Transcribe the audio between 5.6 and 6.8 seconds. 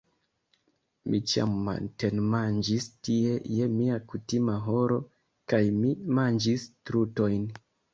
mi manĝis